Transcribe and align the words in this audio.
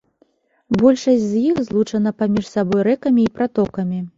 Большасць 0.81 1.25
з 1.27 1.43
іх 1.51 1.61
злучана 1.67 2.15
паміж 2.23 2.45
сабой 2.55 2.81
рэкамі 2.89 3.21
і 3.27 3.31
пратокамі. 3.37 4.05